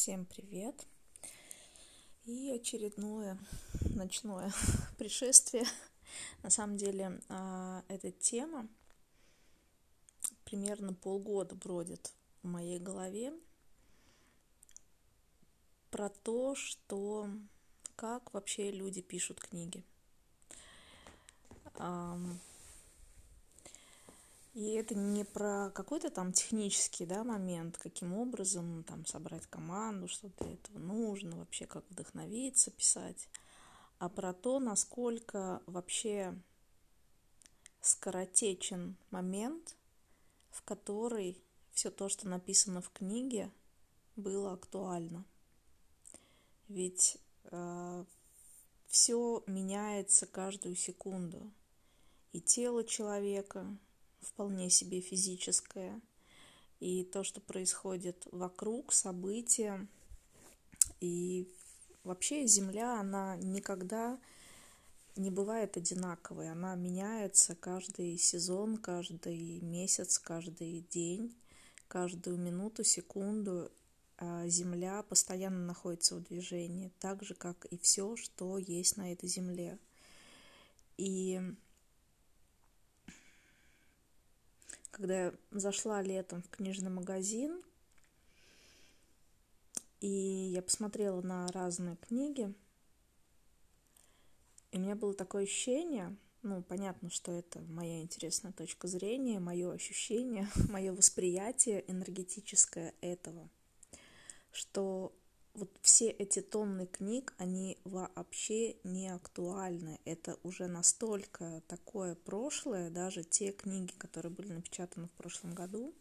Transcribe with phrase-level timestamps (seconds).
[0.00, 0.86] Всем привет!
[2.24, 3.36] И очередное
[3.96, 4.52] ночное
[4.96, 5.64] пришествие.
[6.44, 8.68] На самом деле, а, эта тема
[10.44, 12.12] примерно полгода бродит
[12.44, 13.32] в моей голове
[15.90, 17.28] про то, что
[17.96, 19.82] как вообще люди пишут книги.
[24.58, 30.30] И это не про какой-то там технический да, момент, каким образом там собрать команду, что
[30.30, 33.28] для этого нужно, вообще как вдохновиться, писать,
[34.00, 36.36] а про то, насколько вообще
[37.80, 39.76] скоротечен момент,
[40.50, 43.52] в который все то, что написано в книге,
[44.16, 45.24] было актуально.
[46.66, 48.04] Ведь э,
[48.88, 51.48] все меняется каждую секунду.
[52.32, 53.64] И тело человека,
[54.20, 56.00] вполне себе физическое,
[56.80, 59.86] и то, что происходит вокруг, события.
[61.00, 61.48] И
[62.04, 64.18] вообще Земля, она никогда
[65.16, 66.50] не бывает одинаковой.
[66.50, 71.36] Она меняется каждый сезон, каждый месяц, каждый день,
[71.88, 73.70] каждую минуту, секунду.
[74.16, 79.28] А Земля постоянно находится в движении, так же, как и все, что есть на этой
[79.28, 79.78] Земле.
[80.96, 81.40] И
[84.98, 87.62] когда я зашла летом в книжный магазин,
[90.00, 92.52] и я посмотрела на разные книги,
[94.72, 99.70] и у меня было такое ощущение, ну, понятно, что это моя интересная точка зрения, мое
[99.72, 103.48] ощущение, мое восприятие энергетическое этого,
[104.50, 105.12] что
[105.58, 110.00] вот все эти тонны книг, они вообще не актуальны.
[110.04, 115.94] Это уже настолько такое прошлое, даже те книги, которые были напечатаны в прошлом году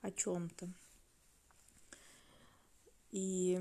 [0.00, 0.68] о чем-то.
[3.10, 3.60] И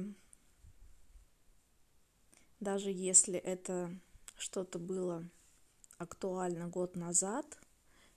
[2.59, 3.91] даже если это
[4.37, 5.27] что-то было
[5.97, 7.57] актуально год назад,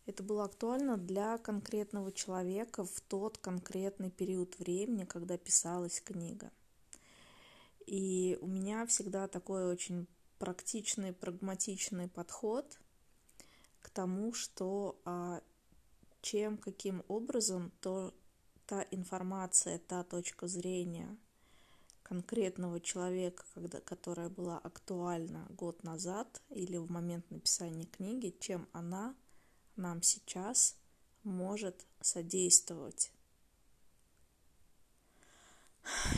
[0.07, 6.51] это было актуально для конкретного человека в тот конкретный период времени, когда писалась книга.
[7.91, 10.07] И у меня всегда такой очень
[10.39, 12.79] практичный, прагматичный подход
[13.81, 15.43] к тому, что а,
[16.23, 18.15] чем, каким образом то,
[18.67, 21.19] та информация, та точка зрения
[22.05, 29.17] конкретного человека, когда, которая была актуальна год назад или в момент написания книги, чем она
[29.75, 30.77] нам сейчас
[31.25, 33.11] может содействовать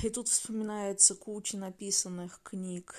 [0.02, 2.94] и тут вспоминается куча написанных книг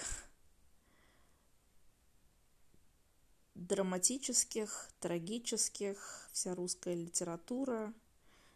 [3.56, 7.94] драматических, трагических, вся русская литература,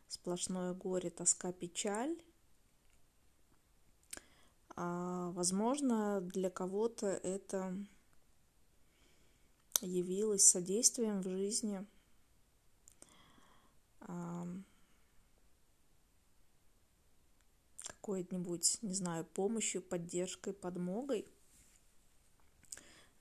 [0.08, 2.18] сплошное горе, тоска, печаль.
[4.70, 7.76] А, возможно, для кого-то это
[9.82, 11.86] явилось содействием в жизни.
[14.02, 14.48] А,
[18.08, 21.28] какой-нибудь, не знаю, помощью, поддержкой, подмогой.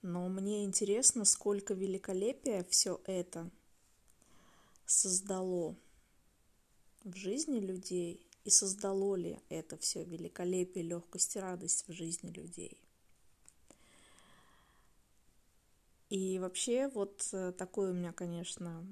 [0.01, 3.51] Но мне интересно, сколько великолепия все это
[4.85, 5.75] создало
[7.03, 12.79] в жизни людей и создало ли это все великолепие, легкость и радость в жизни людей.
[16.09, 18.87] И вообще вот э, такой у меня, конечно,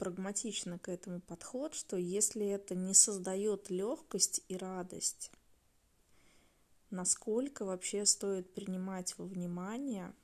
[0.00, 5.30] прагматично к этому подход, что если это не создает легкость и радость,
[6.88, 10.14] насколько вообще стоит принимать во внимание,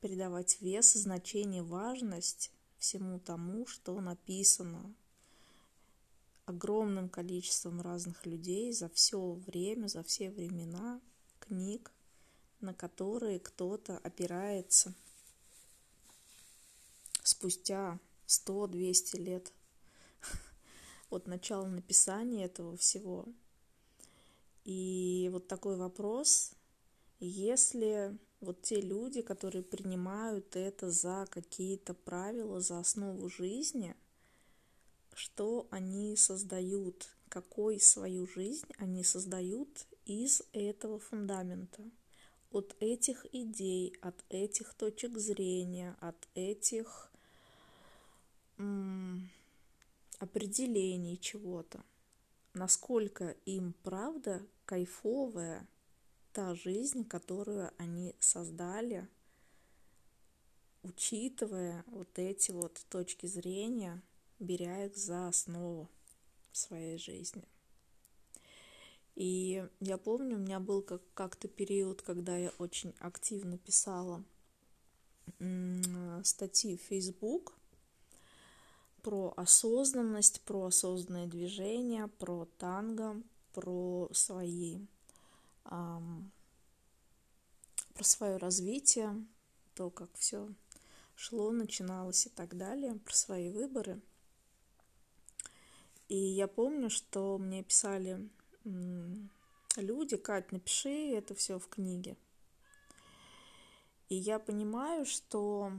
[0.00, 4.94] придавать вес, значение, важность всему тому, что написано
[6.44, 11.00] огромным количеством разных людей за все время, за все времена
[11.40, 11.90] книг,
[12.60, 14.94] на которые кто-то опирается–
[17.26, 19.52] спустя 100-200 лет
[21.10, 23.26] от начала написания этого всего.
[24.64, 26.52] И вот такой вопрос,
[27.18, 33.96] если вот те люди, которые принимают это за какие-то правила, за основу жизни,
[35.14, 41.82] что они создают, какой свою жизнь они создают из этого фундамента,
[42.50, 47.10] от этих идей, от этих точек зрения, от этих
[50.18, 51.84] определений чего-то,
[52.54, 55.66] насколько им правда кайфовая
[56.32, 59.08] та жизнь, которую они создали,
[60.82, 64.02] учитывая вот эти вот точки зрения,
[64.38, 65.88] беря их за основу.
[66.56, 67.44] своей жизни.
[69.14, 74.24] И я помню, у меня был как- как-то период, когда я очень активно писала
[76.22, 77.54] статьи в Facebook
[79.06, 83.22] про осознанность, про осознанное движение, про танго,
[83.52, 84.80] про свои
[85.62, 86.02] про
[88.02, 89.24] свое развитие,
[89.74, 90.48] то, как все
[91.14, 94.00] шло, начиналось и так далее, про свои выборы.
[96.08, 98.28] И я помню, что мне писали
[99.76, 102.16] люди, Кать, напиши это все в книге.
[104.08, 105.70] И я понимаю, что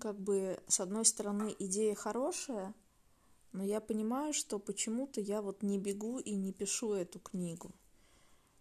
[0.00, 2.74] как бы с одной стороны идея хорошая,
[3.52, 7.72] но я понимаю, что почему-то я вот не бегу и не пишу эту книгу.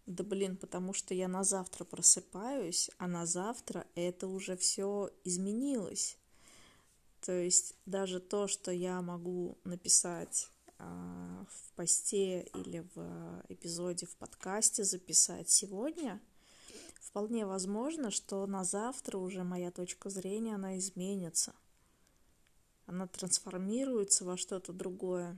[0.06, 6.18] Да блин, потому что я на завтра просыпаюсь, а на завтра это уже все изменилось.
[7.22, 10.50] То есть даже то, что я могу написать
[10.80, 16.20] а, в посте или в эпизоде в подкасте записать сегодня,
[17.10, 21.56] вполне возможно, что на завтра уже моя точка зрения, она изменится.
[22.86, 25.36] Она трансформируется во что-то другое.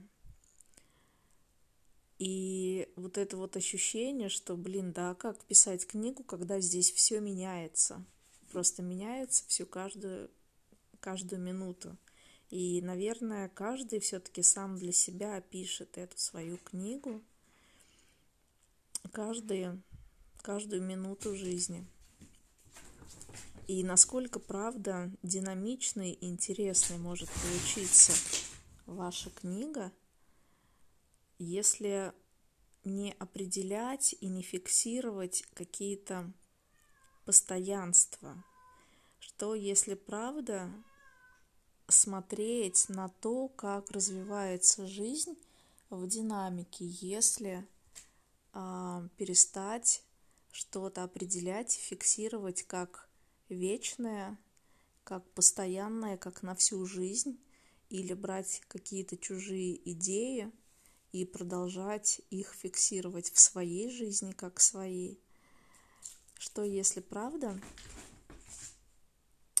[2.18, 8.04] И вот это вот ощущение, что, блин, да, как писать книгу, когда здесь все меняется.
[8.52, 10.30] Просто меняется всю каждую,
[11.00, 11.96] каждую минуту.
[12.50, 17.22] И, наверное, каждый все-таки сам для себя пишет эту свою книгу.
[19.10, 19.82] Каждый
[20.42, 21.86] каждую минуту жизни.
[23.68, 28.12] И насколько, правда, динамичной и интересной может получиться
[28.86, 29.92] ваша книга,
[31.38, 32.12] если
[32.84, 36.32] не определять и не фиксировать какие-то
[37.24, 38.42] постоянства.
[39.20, 40.68] Что если правда
[41.88, 45.38] смотреть на то, как развивается жизнь
[45.90, 47.66] в динамике, если
[48.52, 50.02] а, перестать
[50.52, 53.08] что-то определять, фиксировать как
[53.48, 54.38] вечное,
[55.02, 57.40] как постоянное, как на всю жизнь,
[57.88, 60.52] или брать какие-то чужие идеи
[61.10, 65.20] и продолжать их фиксировать в своей жизни как своей.
[66.38, 67.58] Что если правда,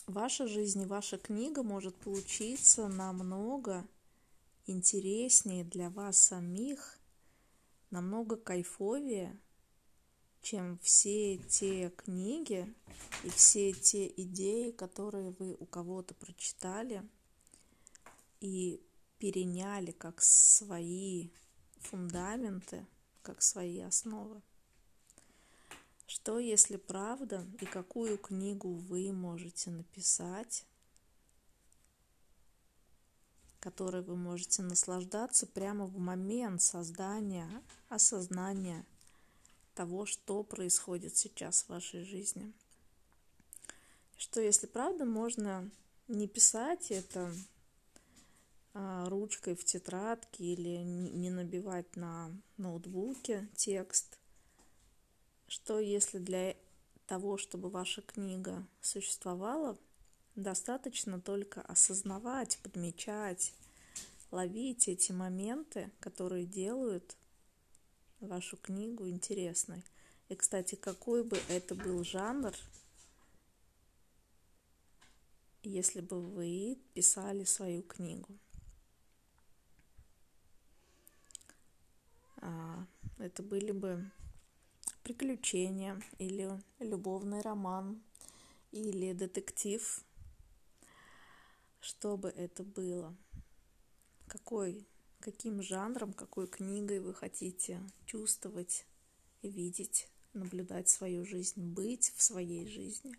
[0.06, 3.86] ваша жизнь и ваша книга может получиться намного
[4.66, 6.98] интереснее для вас самих,
[7.90, 9.38] намного кайфовее–
[10.42, 12.72] чем все те книги
[13.22, 17.08] и все те идеи, которые вы у кого-то прочитали
[18.40, 18.82] и
[19.18, 21.30] переняли как свои
[21.76, 22.86] фундаменты,
[23.22, 24.42] как свои основы.
[26.06, 30.66] Что если правда и какую книгу вы можете написать,
[33.60, 38.84] которой вы можете наслаждаться прямо в момент создания, осознания–
[39.74, 42.52] того, что происходит сейчас в вашей жизни.
[44.16, 45.70] Что если правда можно
[46.08, 47.32] не писать это
[48.74, 54.18] а, ручкой в тетрадке или не набивать на ноутбуке текст,
[55.48, 56.56] что если для
[57.06, 59.76] того, чтобы ваша книга существовала,
[60.34, 63.52] достаточно только осознавать, подмечать,
[64.30, 67.16] ловить эти моменты, которые делают
[68.26, 69.82] вашу книгу интересной.
[70.28, 72.54] И, кстати, какой бы это был жанр,
[75.62, 78.28] если бы вы писали свою книгу.
[82.38, 82.86] А,
[83.18, 84.10] это были бы
[85.02, 88.02] приключения или любовный роман
[88.70, 90.04] или детектив,
[91.80, 93.14] что бы это было,
[94.28, 94.86] какой
[95.22, 98.84] каким жанром, какой книгой вы хотите чувствовать,
[99.42, 103.14] видеть, наблюдать свою жизнь, быть в своей жизни.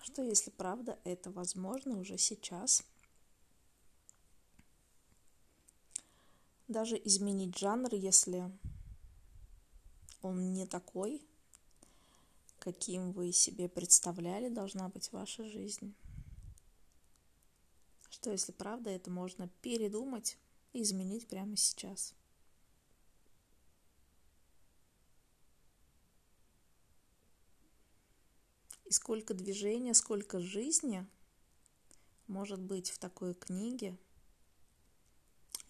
[0.00, 2.84] Что если правда это возможно уже сейчас?
[6.68, 8.50] Даже изменить жанр, если
[10.22, 11.22] он не такой,
[12.60, 15.94] каким вы себе представляли, должна быть ваша жизнь.
[18.16, 20.38] Что если правда это можно передумать
[20.72, 22.14] и изменить прямо сейчас?
[28.86, 31.06] И сколько движения, сколько жизни
[32.26, 33.98] может быть в такой книге,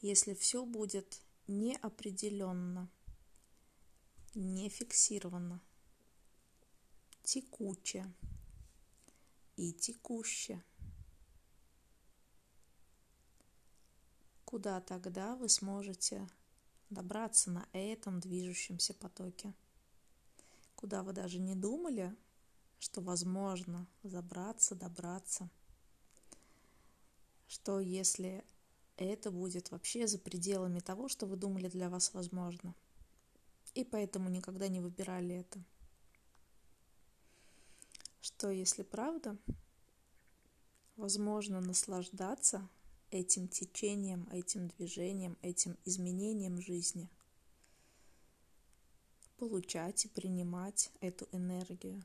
[0.01, 2.89] если все будет неопределенно,
[4.37, 5.61] не фиксировано,
[7.25, 8.07] текуче
[9.57, 10.63] и текуще–
[14.47, 16.27] куда тогда вы сможете
[16.89, 19.53] добраться на этом движущемся потоке,
[20.77, 22.17] куда вы даже не думали,
[22.79, 25.51] что возможно забраться, добраться,
[27.49, 28.45] что если
[28.97, 32.73] это будет вообще за пределами того, что вы думали для вас возможно,
[33.75, 35.61] и поэтому никогда не выбирали это.
[38.21, 39.37] Что если правда,
[40.95, 42.69] возможно наслаждаться
[43.21, 47.09] этим течением, этим движением, этим изменением жизни.
[49.39, 52.03] Получать и принимать эту энергию.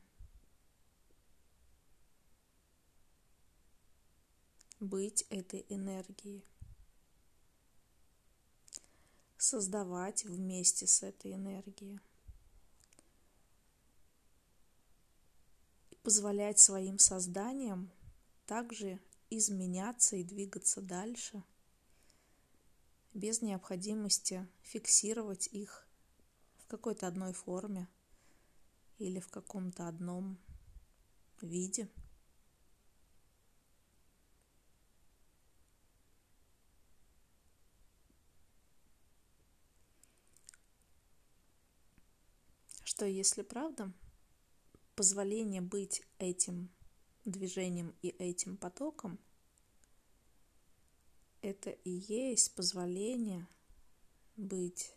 [4.79, 6.43] Быть этой энергией.
[9.37, 11.99] Создавать вместе с этой энергией.
[16.03, 17.91] Позволять своим созданиям
[18.45, 18.99] также
[19.31, 21.43] изменяться и двигаться дальше
[23.13, 25.87] без необходимости фиксировать их
[26.57, 27.87] в какой-то одной форме
[28.97, 30.37] или в каком-то одном
[31.41, 31.89] виде.
[42.83, 43.91] Что если правда,
[44.95, 46.69] позволение быть этим
[47.25, 49.19] движением и этим потоком,
[51.41, 53.47] это и есть позволение
[54.37, 54.93] быть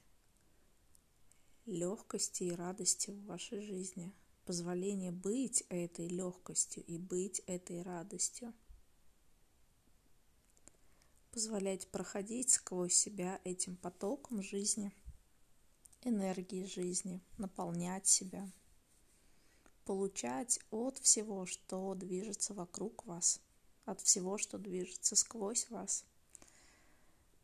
[1.66, 4.12] легкости и радости в вашей жизни,
[4.44, 8.52] позволение быть этой легкостью и быть этой радостью,
[11.30, 14.92] позволять проходить сквозь себя этим потоком жизни,
[16.02, 18.50] энергии жизни, наполнять себя–
[19.84, 23.40] получать от всего, что движется вокруг вас,
[23.84, 26.04] от всего, что движется сквозь вас,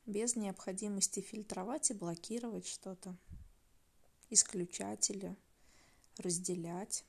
[0.06, 3.16] без необходимости фильтровать и блокировать что-то,
[4.30, 5.36] исключать или
[6.18, 7.04] разделять.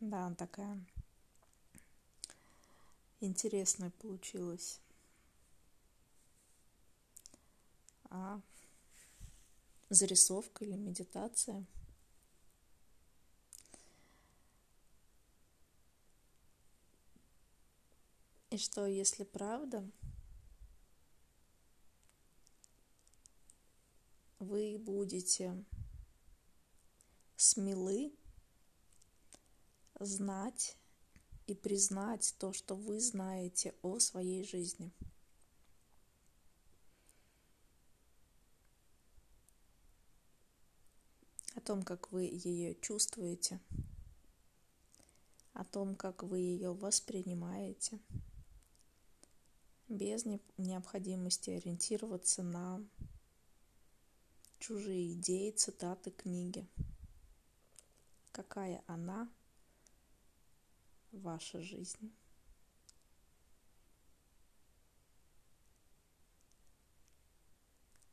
[0.00, 0.78] Да, такая
[3.20, 4.80] интересная получилась
[8.10, 8.40] а
[9.90, 11.64] зарисовка или медитация.
[18.50, 19.86] И что, если правда,
[24.38, 25.64] вы будете
[27.36, 28.12] смелы
[30.00, 30.76] знать
[31.46, 34.92] и признать то, что вы знаете о своей жизни–
[41.68, 43.60] том, как вы ее чувствуете,
[45.52, 47.98] о том, как вы ее воспринимаете,
[49.86, 50.24] без
[50.56, 52.82] необходимости ориентироваться на
[54.58, 56.66] чужие идеи, цитаты, книги.
[58.32, 59.30] Какая она,
[61.12, 62.10] ваша жизнь?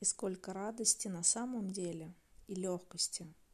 [0.01, 2.13] И сколько радости на самом деле
[2.47, 3.33] и легкости–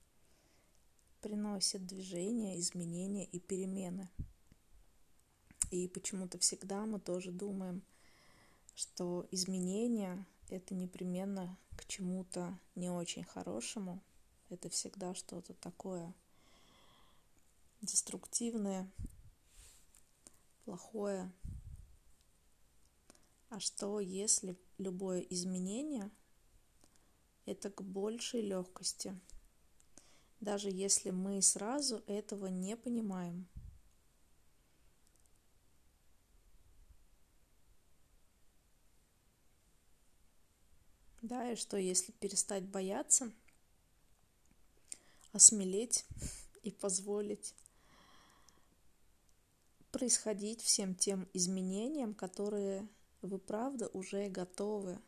[1.22, 4.10] приносит движение, изменения и перемены.
[5.70, 7.84] И почему-то всегда мы тоже думаем,
[8.76, 14.02] что изменения— это непременно к чему-то не очень хорошему.
[14.50, 16.14] Это всегда что-то такое
[17.82, 18.92] деструктивное,
[20.66, 21.32] плохое.
[23.50, 26.10] А что, если любое изменение—
[27.46, 29.18] это к большей легкости—
[30.42, 33.48] даже если мы сразу этого не понимаем.
[41.22, 43.32] Да, и что если перестать бояться,
[45.32, 46.06] осмелеть
[46.64, 47.54] и позволить
[49.92, 52.88] происходить всем тем изменениям, которые
[53.22, 55.00] вы правда уже готовы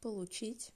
[0.00, 0.72] получить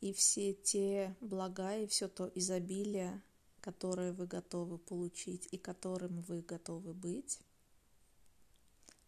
[0.00, 3.22] и все те блага и все то изобилие,
[3.60, 7.40] которое вы готовы получить и которым вы готовы быть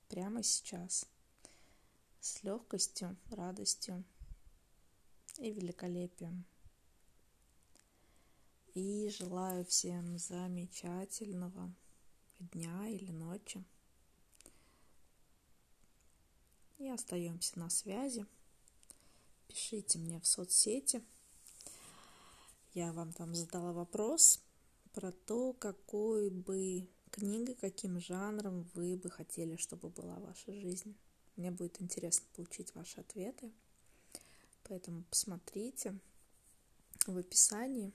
[0.08, 1.06] прямо сейчас
[2.20, 4.04] с легкостью, радостью
[5.38, 6.44] и великолепием.
[8.74, 11.72] И желаю всем замечательного
[12.38, 13.64] дня или ночи.
[16.78, 18.26] И остаемся на связи
[19.72, 21.02] пишите мне в соцсети.
[22.74, 24.42] я вам там задала вопрос
[24.92, 30.94] про то, какой бы книгой, каким жанром вы бы хотели, чтобы была ваша жизнь.
[31.36, 33.50] Мне будет интересно получить ваши ответы.
[34.64, 35.98] Поэтому посмотрите
[37.06, 37.94] в описании.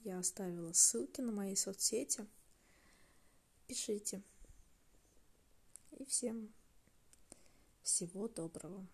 [0.00, 2.26] Я оставила ссылки на мои соцсети.
[3.66, 4.22] Пишите.
[5.92, 6.52] И всем
[7.82, 8.86] всего доброго.